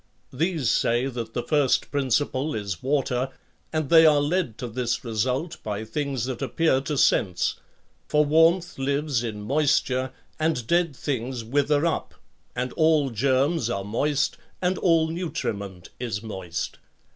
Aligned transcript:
These 0.33 0.71
say 0.71 1.05
that 1.05 1.35
the 1.35 1.43
first 1.43 1.91
principle 1.91 2.55
is 2.55 2.81
water, 2.81 3.29
and 3.71 3.87
they 3.89 4.03
are 4.03 4.19
led 4.19 4.57
to 4.57 4.67
this 4.67 5.03
result 5.05 5.61
by 5.61 5.85
things 5.85 6.25
that 6.25 6.41
appear 6.41 6.81
to 6.81 6.97
sense; 6.97 7.57
for 8.07 8.25
warmth 8.25 8.79
lives 8.79 9.23
in 9.23 9.43
moisture 9.43 10.11
and 10.39 10.65
dead 10.65 10.95
things 10.95 11.43
wither 11.43 11.85
up 11.85 12.15
and 12.55 12.73
all 12.73 13.11
germs 13.11 13.69
are 13.69 13.83
moist 13.83 14.37
and 14.59 14.79
all 14.79 15.07
nutriment 15.07 15.89
is 15.99 16.23
moist. 16.23 16.79